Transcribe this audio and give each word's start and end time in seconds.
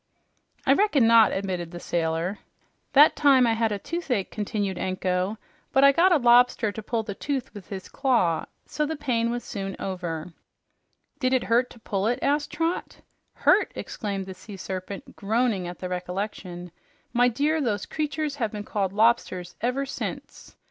"I 0.65 0.73
reckon 0.73 1.05
not," 1.05 1.31
admitted 1.31 1.69
the 1.69 1.79
sailor. 1.79 2.39
"That 2.93 3.15
time 3.15 3.45
I 3.45 3.53
had 3.53 3.71
a 3.71 3.77
toothache," 3.77 4.31
continued 4.31 4.79
Anko, 4.79 5.37
"but 5.71 5.83
I 5.83 5.91
got 5.91 6.11
a 6.11 6.17
lobster 6.17 6.71
to 6.71 6.81
pull 6.81 7.03
the 7.03 7.13
tooth 7.13 7.53
with 7.53 7.67
his 7.69 7.87
claw, 7.87 8.45
so 8.65 8.83
the 8.87 8.95
pain 8.95 9.29
was 9.29 9.43
soon 9.43 9.75
over." 9.77 10.33
"Did 11.19 11.33
it 11.33 11.43
hurt 11.43 11.69
to 11.69 11.79
pull 11.79 12.07
it?" 12.07 12.17
asked 12.23 12.51
Trot. 12.51 13.01
"Hurt!" 13.35 13.71
exclaimed 13.75 14.25
the 14.25 14.33
Sea 14.33 14.57
Serpent, 14.57 15.15
groaning 15.15 15.67
at 15.67 15.77
the 15.77 15.87
recollection. 15.87 16.71
"My 17.13 17.27
dear, 17.27 17.61
those 17.61 17.85
creatures 17.85 18.37
have 18.37 18.51
been 18.51 18.63
called 18.63 18.93
lobsters 18.93 19.55
ever 19.61 19.85
since! 19.85 20.55